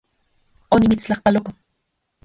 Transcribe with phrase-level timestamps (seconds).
[0.77, 1.51] Onimitstlajpaloko